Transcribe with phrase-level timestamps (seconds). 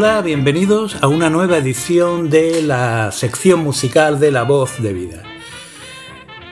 [0.00, 5.24] Hola, bienvenidos a una nueva edición de la sección musical de La Voz de Vida.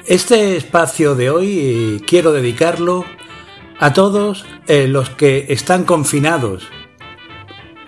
[0.05, 3.05] Este espacio de hoy eh, quiero dedicarlo
[3.79, 6.67] a todos eh, los que están confinados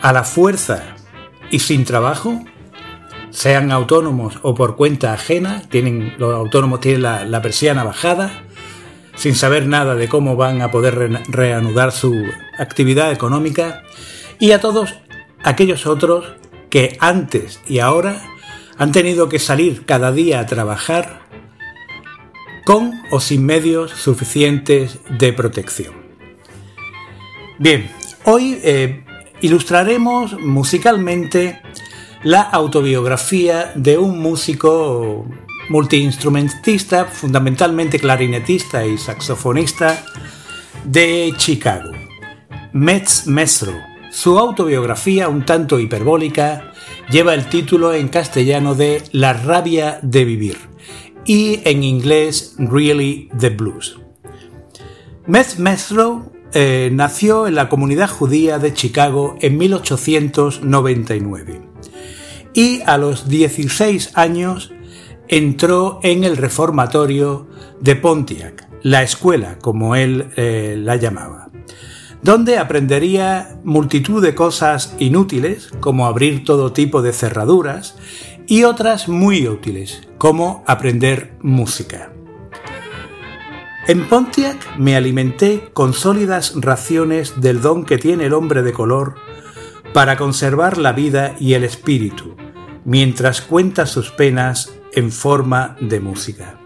[0.00, 0.94] a la fuerza
[1.50, 2.38] y sin trabajo,
[3.30, 8.44] sean autónomos o por cuenta ajena, tienen, los autónomos tienen la, persiana bajada,
[9.16, 12.14] sin saber nada de cómo van a poder reanudar su
[12.60, 13.82] actividad económica,
[14.38, 14.94] y a todos
[15.42, 16.24] aquellos otros
[16.70, 18.22] que antes y ahora
[18.76, 21.20] han tenido que salir cada día a trabajar
[22.64, 25.94] con o sin medios suficientes de protección.
[27.58, 27.90] Bien,
[28.24, 29.04] hoy eh,
[29.40, 31.60] ilustraremos musicalmente
[32.22, 35.26] la autobiografía de un músico
[35.68, 40.04] multiinstrumentista, fundamentalmente clarinetista y saxofonista
[40.84, 41.90] de Chicago,
[42.72, 43.74] Metz Mestro,
[44.10, 46.72] su autobiografía, un tanto hiperbólica,
[47.10, 50.56] lleva el título en castellano de La rabia de vivir
[51.24, 54.00] y en inglés Really the Blues.
[55.26, 61.60] Metz Methrow eh, nació en la comunidad judía de Chicago en 1899
[62.54, 64.72] y a los 16 años
[65.28, 67.46] entró en el reformatorio
[67.80, 71.47] de Pontiac, la escuela como él eh, la llamaba
[72.22, 77.96] donde aprendería multitud de cosas inútiles, como abrir todo tipo de cerraduras,
[78.46, 82.12] y otras muy útiles, como aprender música.
[83.86, 89.14] En Pontiac me alimenté con sólidas raciones del don que tiene el hombre de color
[89.94, 92.36] para conservar la vida y el espíritu,
[92.84, 96.58] mientras cuenta sus penas en forma de música.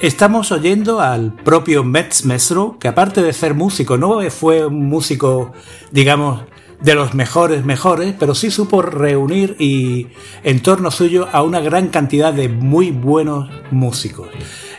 [0.00, 5.54] Estamos oyendo al propio Metz Mesro, que aparte de ser músico, no fue un músico,
[5.90, 6.42] digamos,
[6.82, 10.08] de los mejores mejores, pero sí supo reunir y
[10.44, 14.28] en torno suyo a una gran cantidad de muy buenos músicos.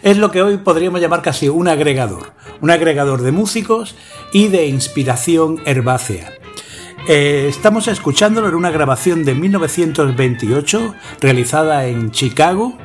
[0.03, 3.95] Es lo que hoy podríamos llamar casi un agregador, un agregador de músicos
[4.31, 6.31] y de inspiración herbácea.
[7.07, 12.77] Eh, estamos escuchándolo en una grabación de 1928 realizada en Chicago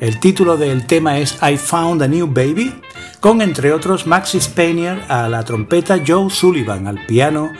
[0.00, 2.74] el título del tema es I Found a New Baby,
[3.20, 7.52] con entre otros Maxi Spanier a la trompeta, Joe Sullivan al piano,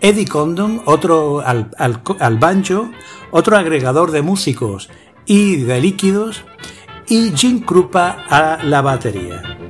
[0.00, 2.90] Eddie Condon otro al, al banjo,
[3.30, 4.90] otro agregador de músicos
[5.24, 6.44] y de líquidos,
[7.08, 9.63] y Jim Krupa a la batería.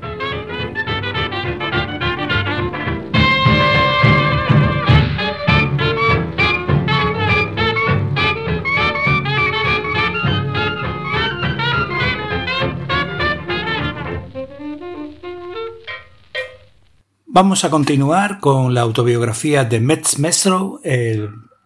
[17.34, 20.80] Vamos a continuar con la autobiografía de Metz Mestro,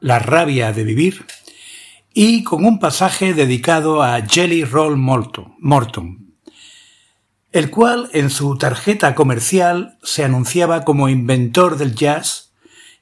[0.01, 1.27] La rabia de vivir,
[2.15, 6.39] y con un pasaje dedicado a Jelly Roll Morton,
[7.53, 12.55] el cual en su tarjeta comercial se anunciaba como inventor del jazz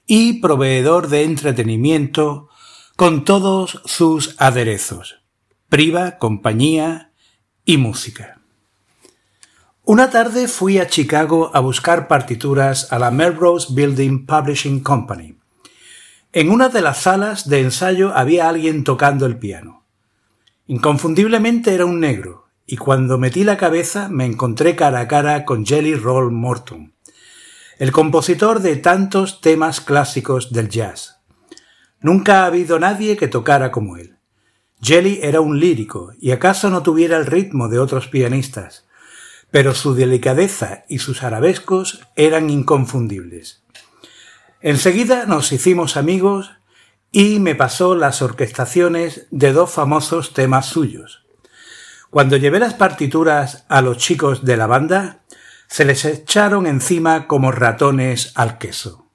[0.04, 2.48] y proveedor de entretenimiento
[2.96, 5.20] con todos sus aderezos,
[5.68, 7.12] priva, compañía
[7.64, 8.40] y música.
[9.88, 15.38] Una tarde fui a Chicago a buscar partituras a la Melrose Building Publishing Company.
[16.32, 19.84] En una de las salas de ensayo había alguien tocando el piano.
[20.66, 25.64] Inconfundiblemente era un negro, y cuando metí la cabeza me encontré cara a cara con
[25.64, 26.92] Jelly Roll Morton,
[27.78, 31.20] el compositor de tantos temas clásicos del jazz.
[32.00, 34.16] Nunca ha habido nadie que tocara como él.
[34.82, 38.85] Jelly era un lírico, y acaso no tuviera el ritmo de otros pianistas,
[39.56, 43.64] pero su delicadeza y sus arabescos eran inconfundibles.
[44.60, 46.50] Enseguida nos hicimos amigos
[47.10, 51.24] y me pasó las orquestaciones de dos famosos temas suyos.
[52.10, 55.22] Cuando llevé las partituras a los chicos de la banda,
[55.68, 59.05] se les echaron encima como ratones al queso.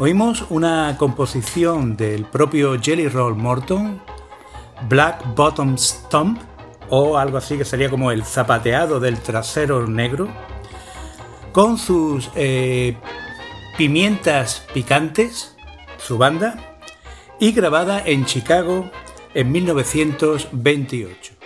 [0.00, 4.00] Oímos una composición del propio Jelly Roll Morton,
[4.88, 6.40] Black Bottom Stomp,
[6.88, 10.26] o algo así que sería como el zapateado del trasero negro,
[11.52, 12.96] con sus eh,
[13.76, 15.54] pimientas picantes,
[15.98, 16.78] su banda,
[17.38, 18.90] y grabada en Chicago
[19.34, 21.39] en 1928.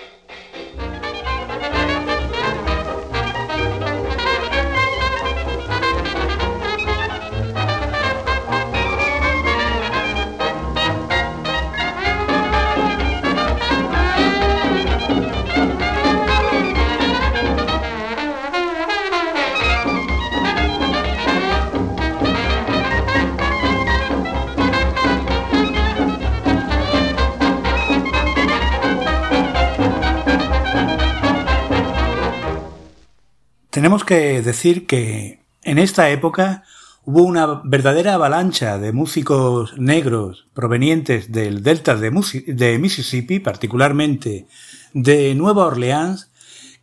[33.94, 36.64] Tenemos que decir que en esta época
[37.04, 44.48] hubo una verdadera avalancha de músicos negros provenientes del delta de, Mississippi, particularmente
[44.94, 46.32] de Nueva Orleans,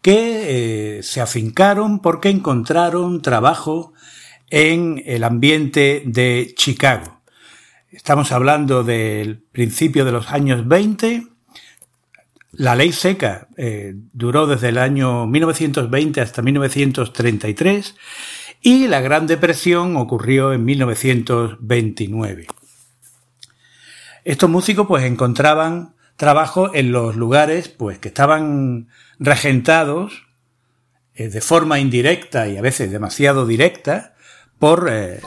[0.01, 3.91] que eh, se afincaron porque encontraron trabajo
[4.49, 7.19] en el ambiente de Chicago.
[7.91, 11.27] Estamos hablando del principio de los años 20
[12.51, 17.95] la ley seca eh, duró desde el año 1920 hasta 1933
[18.61, 22.47] y la Gran Depresión ocurrió en 1929.
[24.23, 30.27] Estos músicos pues encontraban trabajo en los lugares pues que estaban regentados
[31.15, 34.15] eh, de forma indirecta y a veces demasiado directa
[34.59, 35.21] por eh,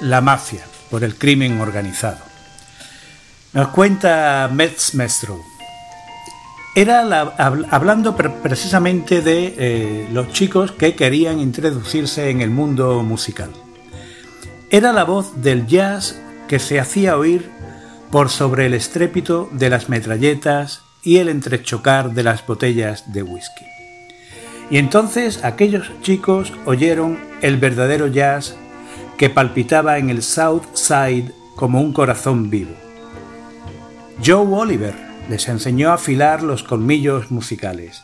[0.00, 2.18] la mafia, por el crimen organizado.
[3.52, 4.94] Nos cuenta Metz
[6.76, 7.00] Era
[7.70, 13.50] hablando precisamente de eh, los chicos que querían introducirse en el mundo musical.
[14.68, 17.50] Era la voz del jazz que se hacía oír
[18.10, 23.64] por sobre el estrépito de las metralletas y el entrechocar de las botellas de whisky.
[24.68, 28.54] Y entonces aquellos chicos oyeron el verdadero jazz
[29.16, 32.74] que palpitaba en el South Side como un corazón vivo.
[34.22, 38.02] Joe Oliver, les enseñó a afilar los colmillos musicales.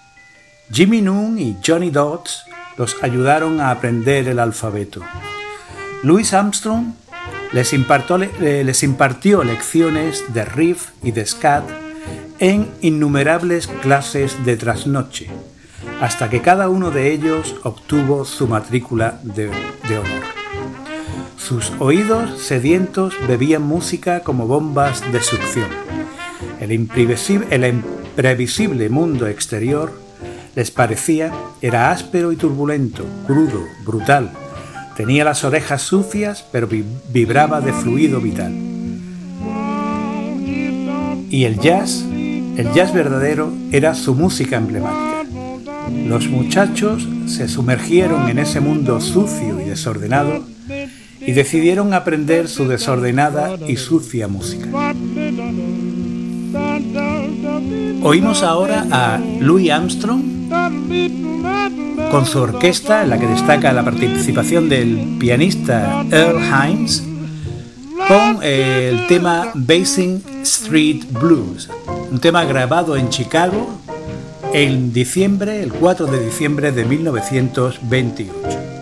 [0.71, 2.45] Jimmy Noon y Johnny Dodds
[2.77, 5.03] los ayudaron a aprender el alfabeto.
[6.03, 6.95] Louis Armstrong
[7.53, 11.65] les, eh, les impartió lecciones de riff y de scat
[12.39, 15.29] en innumerables clases de trasnoche,
[16.01, 19.47] hasta que cada uno de ellos obtuvo su matrícula de,
[19.89, 20.23] de honor.
[21.37, 25.82] Sus oídos sedientos bebían música como bombas de succión
[26.63, 29.93] el imprevisible, mundo exterior
[30.55, 34.31] les parecía era áspero y turbulento, crudo, brutal.
[34.97, 36.69] Tenía las orejas sucias, pero
[37.13, 38.53] vibraba de fluido vital.
[41.31, 42.05] Y el jazz,
[42.57, 45.25] el jazz verdadero, era su música emblemática.
[46.07, 50.45] Los muchachos se sumergieron en ese mundo sucio y desordenado
[51.19, 54.69] y decidieron aprender su desordenada y sucia música.
[58.05, 60.23] Oímos ahora a Louis Armstrong
[62.11, 67.05] con su orquesta, en la que destaca la participación del pianista Earl Hines,
[68.09, 71.71] con el tema Basing Street Blues,
[72.11, 73.71] un tema grabado en Chicago
[74.53, 78.82] en diciembre, el 4 de diciembre de 1928.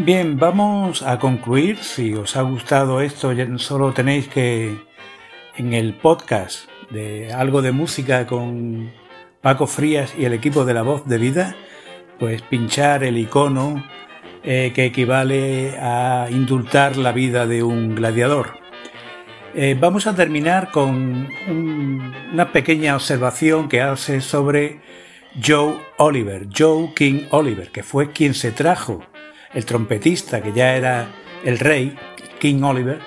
[0.00, 1.78] Bien, vamos a concluir.
[1.78, 4.78] Si os ha gustado esto, solo tenéis que
[5.56, 8.92] en el podcast de algo de música con
[9.40, 11.56] Paco Frías y el equipo de la voz de vida,
[12.20, 13.84] pues pinchar el icono
[14.44, 18.52] eh, que equivale a indultar la vida de un gladiador.
[19.56, 24.80] Eh, vamos a terminar con una pequeña observación que hace sobre
[25.44, 29.02] Joe Oliver, Joe King Oliver, que fue quien se trajo
[29.54, 31.08] el trompetista que ya era
[31.44, 31.96] el rey,
[32.38, 33.00] King Oliver,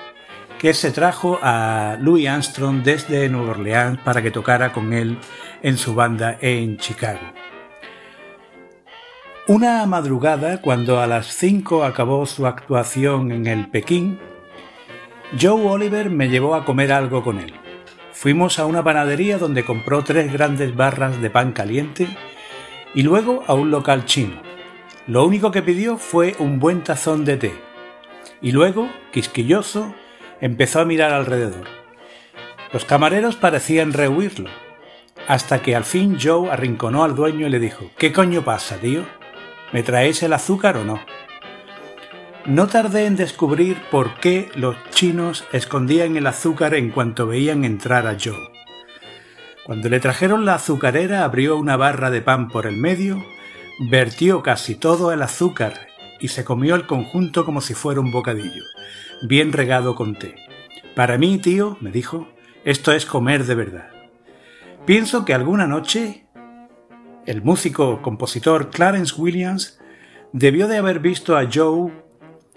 [0.58, 5.18] que se trajo a Louis Armstrong desde Nueva Orleans para que tocara con él
[5.62, 7.20] en su banda en Chicago.
[9.48, 14.20] Una madrugada, cuando a las 5 acabó su actuación en el Pekín,
[15.40, 17.52] Joe Oliver me llevó a comer algo con él.
[18.12, 22.06] Fuimos a una panadería donde compró tres grandes barras de pan caliente
[22.94, 24.51] y luego a un local chino.
[25.08, 27.52] Lo único que pidió fue un buen tazón de té.
[28.40, 29.94] Y luego, quisquilloso,
[30.40, 31.66] empezó a mirar alrededor.
[32.72, 34.48] Los camareros parecían rehuirlo,
[35.26, 39.04] hasta que al fin Joe arrinconó al dueño y le dijo ¿Qué coño pasa, tío?
[39.72, 41.00] ¿Me traéis el azúcar o no?
[42.46, 48.06] No tardé en descubrir por qué los chinos escondían el azúcar en cuanto veían entrar
[48.06, 48.50] a Joe.
[49.64, 53.22] Cuando le trajeron la azucarera abrió una barra de pan por el medio,
[53.80, 55.88] vertió casi todo el azúcar
[56.20, 58.62] y se comió el conjunto como si fuera un bocadillo,
[59.22, 60.34] bien regado con té.
[60.94, 62.28] Para mí, tío, me dijo,
[62.64, 63.90] esto es comer de verdad.
[64.84, 66.26] Pienso que alguna noche
[67.26, 69.80] el músico compositor Clarence Williams
[70.32, 71.92] debió de haber visto a Joe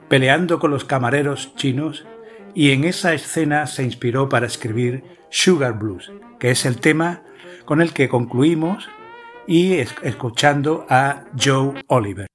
[0.07, 2.05] peleando con los camareros chinos
[2.53, 7.24] y en esa escena se inspiró para escribir Sugar Blues, que es el tema
[7.65, 8.88] con el que concluimos
[9.48, 12.28] y escuchando a Joe Oliver.